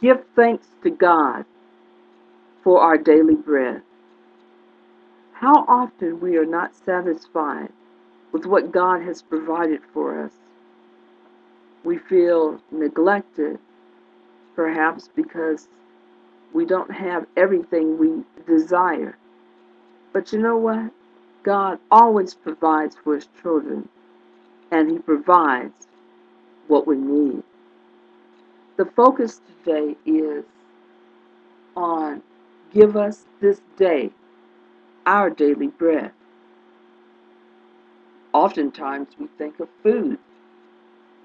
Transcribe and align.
give 0.00 0.24
thanks 0.36 0.68
to 0.82 0.90
God 0.90 1.44
for 2.64 2.80
our 2.80 2.98
daily 2.98 3.34
bread. 3.36 3.82
How 5.32 5.64
often 5.68 6.20
we 6.20 6.36
are 6.36 6.46
not 6.46 6.74
satisfied 6.74 7.70
with 8.32 8.46
what 8.46 8.72
God 8.72 9.02
has 9.02 9.22
provided 9.22 9.80
for 9.94 10.24
us. 10.24 10.32
We 11.84 11.98
feel 11.98 12.60
neglected, 12.70 13.58
perhaps 14.54 15.08
because 15.14 15.68
we 16.52 16.66
don't 16.66 16.90
have 16.90 17.26
everything 17.36 17.98
we 17.98 18.24
desire. 18.46 19.16
But 20.12 20.32
you 20.32 20.40
know 20.40 20.56
what? 20.58 20.90
God 21.44 21.78
always 21.90 22.34
provides 22.34 22.96
for 23.04 23.14
his 23.16 23.28
children, 23.42 23.88
and 24.70 24.90
he 24.90 24.98
provides 24.98 25.86
what 26.68 26.86
we 26.86 26.96
need. 26.96 27.42
The 28.76 28.84
focus 28.84 29.40
today 29.64 29.96
is 30.04 30.44
on 31.76 32.22
give 32.72 32.96
us 32.96 33.24
this 33.40 33.62
day 33.76 34.10
our 35.06 35.30
daily 35.30 35.68
bread. 35.68 36.10
Oftentimes 38.32 39.08
we 39.18 39.28
think 39.38 39.60
of 39.60 39.68
food. 39.82 40.18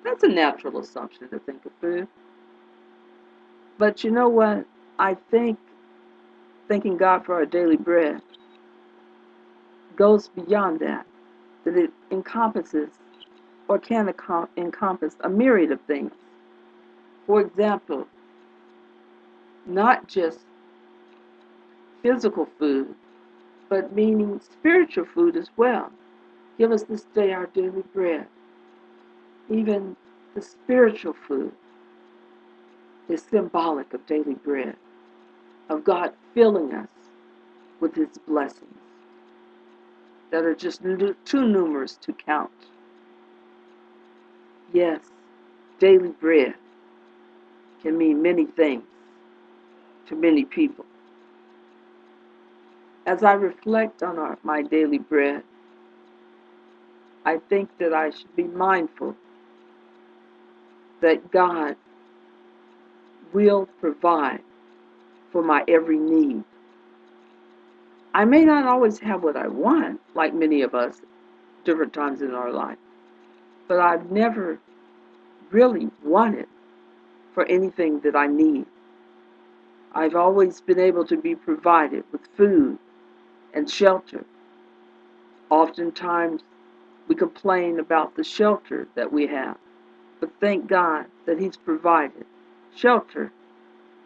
That's 0.03 0.23
a 0.23 0.27
natural 0.29 0.79
assumption 0.79 1.27
to 1.29 1.39
think 1.39 1.65
of 1.65 1.71
food. 1.81 2.07
But 3.77 4.03
you 4.03 4.11
know 4.11 4.29
what? 4.29 4.65
I 4.99 5.15
think 5.15 5.57
thanking 6.69 6.95
God 6.95 7.25
for 7.25 7.35
our 7.35 7.45
daily 7.45 7.75
bread 7.75 8.21
goes 9.95 10.29
beyond 10.29 10.79
that, 10.79 11.05
that 11.65 11.75
it 11.75 11.91
encompasses 12.11 12.89
or 13.67 13.77
can 13.77 14.13
encompass 14.57 15.15
a 15.21 15.29
myriad 15.29 15.71
of 15.71 15.81
things. 15.81 16.13
For 17.31 17.39
example, 17.39 18.07
not 19.65 20.09
just 20.09 20.39
physical 22.03 22.45
food, 22.59 22.93
but 23.69 23.95
meaning 23.95 24.41
spiritual 24.41 25.05
food 25.05 25.37
as 25.37 25.49
well. 25.55 25.93
Give 26.57 26.73
us 26.73 26.83
this 26.83 27.03
day 27.03 27.31
our 27.31 27.45
daily 27.45 27.83
bread. 27.93 28.27
Even 29.49 29.95
the 30.35 30.41
spiritual 30.41 31.13
food 31.13 31.53
is 33.07 33.21
symbolic 33.23 33.93
of 33.93 34.05
daily 34.07 34.35
bread, 34.35 34.75
of 35.69 35.85
God 35.85 36.11
filling 36.33 36.73
us 36.73 36.89
with 37.79 37.95
His 37.95 38.17
blessings 38.27 38.75
that 40.31 40.43
are 40.43 40.53
just 40.53 40.81
too 41.23 41.47
numerous 41.47 41.95
to 41.95 42.11
count. 42.11 42.51
Yes, 44.73 44.99
daily 45.79 46.09
bread 46.09 46.55
can 47.81 47.97
mean 47.97 48.21
many 48.21 48.45
things 48.45 48.83
to 50.07 50.15
many 50.15 50.45
people. 50.45 50.85
As 53.05 53.23
I 53.23 53.33
reflect 53.33 54.03
on 54.03 54.19
our, 54.19 54.37
my 54.43 54.61
daily 54.61 54.99
bread, 54.99 55.43
I 57.25 57.37
think 57.49 57.69
that 57.79 57.93
I 57.93 58.09
should 58.09 58.35
be 58.35 58.43
mindful 58.43 59.15
that 61.01 61.31
God 61.31 61.75
will 63.33 63.67
provide 63.79 64.41
for 65.31 65.41
my 65.41 65.63
every 65.67 65.97
need. 65.97 66.43
I 68.13 68.25
may 68.25 68.43
not 68.43 68.65
always 68.65 68.99
have 68.99 69.23
what 69.23 69.37
I 69.37 69.47
want, 69.47 70.01
like 70.15 70.33
many 70.33 70.61
of 70.61 70.75
us, 70.75 71.01
different 71.63 71.93
times 71.93 72.21
in 72.21 72.33
our 72.33 72.51
life, 72.51 72.77
but 73.67 73.79
I've 73.79 74.11
never 74.11 74.59
really 75.51 75.89
wanted 76.03 76.47
for 77.33 77.45
anything 77.45 77.99
that 78.01 78.15
I 78.15 78.27
need. 78.27 78.65
I've 79.93 80.15
always 80.15 80.61
been 80.61 80.79
able 80.79 81.05
to 81.07 81.17
be 81.17 81.35
provided 81.35 82.03
with 82.11 82.21
food 82.37 82.77
and 83.53 83.69
shelter. 83.69 84.25
Oftentimes, 85.49 86.41
we 87.07 87.15
complain 87.15 87.79
about 87.79 88.15
the 88.15 88.23
shelter 88.23 88.87
that 88.95 89.11
we 89.11 89.27
have, 89.27 89.57
but 90.19 90.31
thank 90.39 90.67
God 90.67 91.05
that 91.25 91.39
He's 91.39 91.57
provided 91.57 92.25
shelter, 92.75 93.31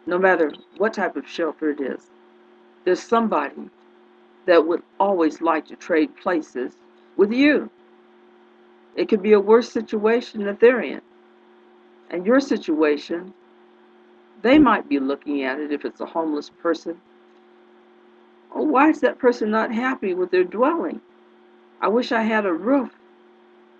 no 0.06 0.18
matter 0.18 0.52
what 0.78 0.94
type 0.94 1.16
of 1.16 1.28
shelter 1.28 1.70
it 1.70 1.80
is. 1.80 2.10
There's 2.84 3.02
somebody 3.02 3.70
that 4.46 4.66
would 4.66 4.82
always 4.98 5.40
like 5.40 5.66
to 5.66 5.76
trade 5.76 6.16
places 6.16 6.74
with 7.16 7.32
you. 7.32 7.70
It 8.96 9.08
could 9.08 9.22
be 9.22 9.32
a 9.34 9.40
worse 9.40 9.70
situation 9.70 10.44
that 10.44 10.60
they're 10.60 10.82
in. 10.82 11.00
And 12.10 12.26
your 12.26 12.40
situation, 12.40 13.34
they 14.42 14.58
might 14.58 14.88
be 14.88 14.98
looking 14.98 15.42
at 15.42 15.58
it 15.58 15.72
if 15.72 15.84
it's 15.84 16.00
a 16.00 16.06
homeless 16.06 16.50
person. 16.50 17.00
Oh, 18.54 18.62
why 18.62 18.90
is 18.90 19.00
that 19.00 19.18
person 19.18 19.50
not 19.50 19.72
happy 19.72 20.14
with 20.14 20.30
their 20.30 20.44
dwelling? 20.44 21.00
I 21.80 21.88
wish 21.88 22.12
I 22.12 22.22
had 22.22 22.46
a 22.46 22.52
roof 22.52 22.90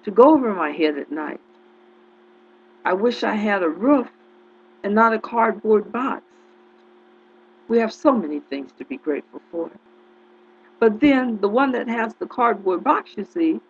to 0.04 0.10
go 0.10 0.34
over 0.34 0.52
my 0.52 0.70
head 0.70 0.98
at 0.98 1.10
night. 1.10 1.40
I 2.84 2.92
wish 2.92 3.24
I 3.24 3.34
had 3.34 3.62
a 3.62 3.68
roof 3.68 4.08
and 4.84 4.94
not 4.94 5.12
a 5.12 5.18
cardboard 5.18 5.90
box. 5.90 6.22
We 7.68 7.78
have 7.78 7.92
so 7.92 8.12
many 8.12 8.40
things 8.40 8.70
to 8.78 8.84
be 8.84 8.96
grateful 8.96 9.42
for. 9.50 9.70
But 10.78 11.00
then 11.00 11.40
the 11.40 11.48
one 11.48 11.72
that 11.72 11.88
has 11.88 12.14
the 12.14 12.26
cardboard 12.26 12.84
box, 12.84 13.12
you 13.16 13.24
see, 13.24 13.60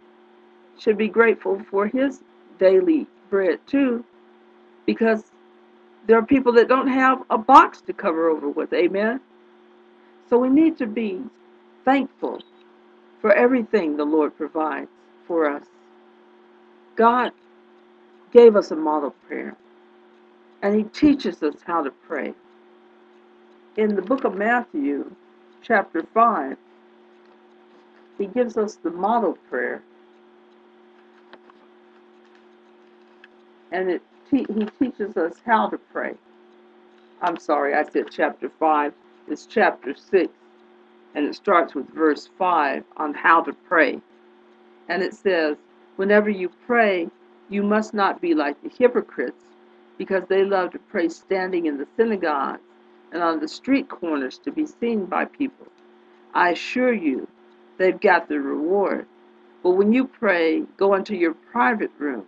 should 0.78 0.98
be 0.98 1.08
grateful 1.08 1.62
for 1.70 1.86
his 1.86 2.22
daily 2.58 3.06
bread 3.30 3.60
too, 3.66 4.04
because 4.86 5.24
there 6.06 6.16
are 6.16 6.24
people 6.24 6.52
that 6.52 6.68
don't 6.68 6.88
have 6.88 7.22
a 7.30 7.38
box 7.38 7.80
to 7.82 7.92
cover 7.92 8.28
over 8.28 8.48
with. 8.48 8.72
Amen. 8.72 9.20
So 10.30 10.38
we 10.38 10.48
need 10.48 10.78
to 10.78 10.86
be 10.86 11.22
thankful 11.84 12.42
for 13.20 13.32
everything 13.32 13.96
the 13.96 14.04
Lord 14.04 14.36
provides 14.36 14.88
for 15.26 15.50
us. 15.50 15.64
God 16.96 17.32
gave 18.32 18.56
us 18.56 18.70
a 18.70 18.76
model 18.76 19.14
prayer, 19.26 19.56
and 20.62 20.74
He 20.74 20.84
teaches 20.84 21.42
us 21.42 21.56
how 21.64 21.82
to 21.82 21.90
pray. 21.90 22.34
In 23.76 23.94
the 23.94 24.02
book 24.02 24.24
of 24.24 24.34
Matthew, 24.34 25.14
chapter 25.62 26.04
5, 26.14 26.56
He 28.18 28.26
gives 28.26 28.56
us 28.56 28.76
the 28.76 28.90
model 28.90 29.38
prayer, 29.50 29.82
and 33.72 33.90
it 33.90 34.02
te- 34.30 34.46
He 34.54 34.66
teaches 34.78 35.16
us 35.16 35.34
how 35.46 35.68
to 35.70 35.78
pray. 35.78 36.14
I'm 37.22 37.38
sorry, 37.38 37.74
I 37.74 37.84
said 37.84 38.06
chapter 38.10 38.50
5. 38.60 38.92
It's 39.28 39.46
chapter 39.46 39.94
6 39.94 40.32
and 41.14 41.26
it 41.26 41.34
starts 41.34 41.74
with 41.74 41.88
verse 41.94 42.28
5 42.38 42.84
on 42.96 43.14
how 43.14 43.42
to 43.42 43.52
pray. 43.68 44.00
And 44.88 45.02
it 45.02 45.14
says, 45.14 45.56
Whenever 45.96 46.30
you 46.30 46.50
pray, 46.66 47.08
you 47.50 47.62
must 47.62 47.94
not 47.94 48.20
be 48.20 48.34
like 48.34 48.62
the 48.62 48.70
hypocrites, 48.70 49.44
because 49.98 50.24
they 50.28 50.44
love 50.44 50.72
to 50.72 50.78
pray 50.78 51.08
standing 51.08 51.66
in 51.66 51.78
the 51.78 51.86
synagogues 51.96 52.60
and 53.12 53.22
on 53.22 53.40
the 53.40 53.48
street 53.48 53.88
corners 53.88 54.38
to 54.38 54.52
be 54.52 54.66
seen 54.66 55.06
by 55.06 55.24
people. 55.26 55.66
I 56.34 56.50
assure 56.50 56.94
you, 56.94 57.28
they've 57.78 58.00
got 58.00 58.28
the 58.28 58.40
reward. 58.40 59.06
But 59.62 59.72
when 59.72 59.92
you 59.92 60.06
pray, 60.06 60.62
go 60.78 60.94
into 60.94 61.16
your 61.16 61.34
private 61.34 61.92
room, 61.98 62.26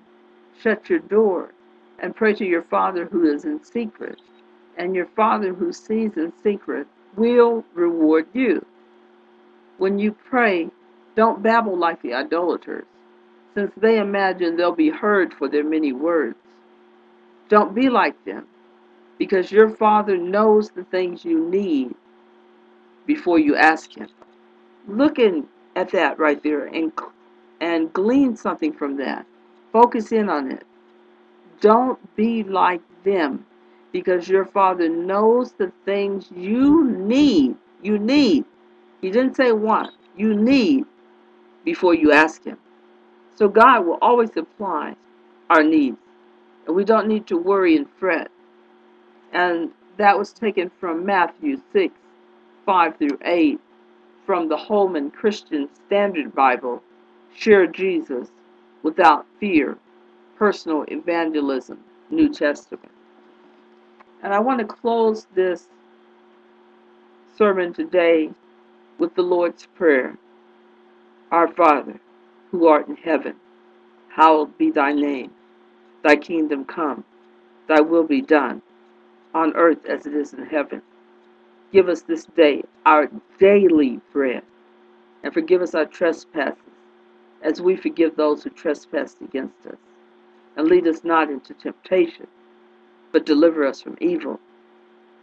shut 0.63 0.91
your 0.91 1.01
door, 1.01 1.53
and 2.01 2.15
pray 2.15 2.35
to 2.35 2.45
your 2.45 2.63
Father 2.63 3.07
who 3.07 3.25
is 3.33 3.45
in 3.45 3.63
secret. 3.65 4.21
And 4.77 4.95
your 4.95 5.07
Father 5.17 5.53
who 5.53 5.73
sees 5.73 6.17
in 6.17 6.33
secret 6.43 6.87
will 7.17 7.65
reward 7.75 8.27
you. 8.33 8.65
When 9.79 9.99
you 9.99 10.13
pray, 10.13 10.69
don't 11.17 11.43
babble 11.43 11.77
like 11.77 12.01
the 12.03 12.15
idolaters, 12.15 12.85
since 13.55 13.73
they 13.77 13.99
imagine 13.99 14.57
they'll 14.57 14.73
be 14.73 14.91
heard 14.91 15.35
for 15.35 15.49
their 15.49 15.65
many 15.65 15.93
words. 15.93 16.37
Don't 17.49 17.75
be 17.75 17.89
like 17.89 18.23
them, 18.25 18.47
because 19.19 19.51
your 19.51 19.71
Father 19.71 20.17
knows 20.17 20.71
the 20.71 20.85
things 20.85 21.25
you 21.25 21.49
need 21.49 21.95
before 23.07 23.39
you 23.39 23.57
ask 23.57 23.97
Him. 23.97 24.09
Looking 24.87 25.49
at 25.77 25.91
that 25.93 26.19
right 26.19 26.43
there 26.43 26.67
and, 26.67 26.93
and 27.61 27.93
glean 27.93 28.37
something 28.37 28.73
from 28.73 28.97
that. 28.99 29.27
Focus 29.73 30.13
in 30.13 30.29
on 30.29 30.53
it. 30.53 30.65
Don't 31.61 31.99
be 32.17 32.43
like 32.45 32.83
them, 33.05 33.45
because 33.93 34.29
your 34.29 34.45
Father 34.45 34.89
knows 34.89 35.53
the 35.53 35.73
things 35.85 36.29
you 36.35 36.85
need. 36.91 37.57
You 37.83 37.99
need 37.99 38.45
he 39.01 39.11
didn't 39.11 39.37
say 39.37 39.53
want. 39.53 39.95
You 40.17 40.35
need 40.35 40.85
before 41.65 41.95
you 41.95 42.13
ask 42.13 42.45
Him. 42.45 42.59
So 43.37 43.49
God 43.49 43.87
will 43.87 43.99
always 44.03 44.33
supply 44.33 44.97
our 45.51 45.63
needs. 45.63 45.99
And 46.67 46.75
we 46.75 46.85
don't 46.85 47.07
need 47.07 47.27
to 47.29 47.37
worry 47.37 47.77
and 47.77 47.87
fret. 47.99 48.31
And 49.33 49.71
that 49.97 50.19
was 50.19 50.33
taken 50.33 50.71
from 50.81 51.05
Matthew 51.07 51.61
6, 51.73 51.95
5 52.67 52.97
through 52.97 53.19
8, 53.25 53.61
from 54.27 54.49
the 54.49 54.57
Holman 54.57 55.11
Christian 55.11 55.69
Standard 55.87 56.35
Bible, 56.35 56.83
Share 57.35 57.67
Jesus 57.67 58.29
Without 58.83 59.27
Fear, 59.39 59.79
Personal 60.39 60.85
Evangelism, 60.87 61.81
New 62.11 62.33
Testament. 62.33 62.93
And 64.23 64.33
I 64.33 64.39
want 64.39 64.61
to 64.61 64.65
close 64.65 65.27
this 65.35 65.67
sermon 67.37 67.73
today 67.73 68.31
with 68.99 69.17
the 69.17 69.23
Lord's 69.23 69.67
Prayer 69.67 70.17
Our 71.33 71.49
Father, 71.49 71.99
who 72.53 72.69
art 72.69 72.87
in 72.87 72.95
heaven, 72.95 73.35
hallowed 74.11 74.57
be 74.59 74.71
thy 74.71 74.93
name. 74.93 75.33
Thy 76.05 76.15
kingdom 76.15 76.65
come, 76.65 77.03
thy 77.67 77.81
will 77.81 78.05
be 78.05 78.23
done, 78.23 78.63
on 79.35 79.57
earth 79.57 79.85
as 79.87 80.07
it 80.07 80.15
is 80.15 80.35
in 80.35 80.47
heaven. 80.47 80.83
Give 81.73 81.89
us 81.89 82.03
this 82.03 82.27
day 82.27 82.63
our 82.87 83.11
daily 83.41 84.01
bread, 84.13 84.43
and 85.25 85.35
forgive 85.35 85.63
us 85.63 85.75
our 85.75 85.85
trespasses, 85.85 86.63
as 87.43 87.61
we 87.61 87.75
forgive 87.75 88.15
those 88.15 88.45
who 88.45 88.51
trespass 88.51 89.17
against 89.21 89.67
us. 89.67 89.77
And 90.59 90.69
lead 90.69 90.89
us 90.89 91.05
not 91.05 91.31
into 91.31 91.55
temptation, 91.55 92.29
but 93.13 93.27
deliver 93.27 93.67
us 93.67 93.83
from 93.83 93.99
evil. 94.01 94.41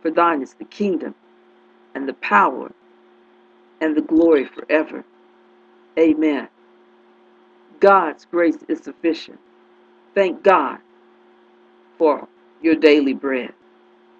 For 0.02 0.12
thine 0.12 0.42
is 0.44 0.56
the 0.56 0.66
kingdom, 0.66 1.16
and 1.96 2.08
the 2.08 2.14
power, 2.16 2.72
and 3.82 3.96
the 3.98 4.02
glory 4.02 4.46
forever. 4.46 5.06
Amen. 6.00 6.50
God's 7.80 8.26
grace 8.26 8.58
is 8.70 8.80
sufficient. 8.82 9.40
Thank 10.16 10.44
God 10.44 10.80
for 11.98 12.28
your 12.62 12.76
daily 12.76 13.14
bread. 13.14 13.54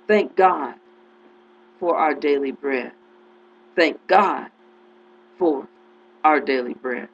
Thank 0.08 0.36
God 0.36 0.76
for 1.80 1.98
our 1.98 2.14
daily 2.16 2.52
bread. 2.52 2.92
Thank 3.76 4.06
God 4.08 4.50
for 5.40 5.68
our 6.24 6.40
daily 6.42 6.76
bread. 6.76 7.10